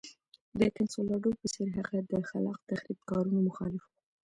[0.59, 3.89] د کنسولاډو په څېر هغه د خلاق تخریب کارونو مخالف و.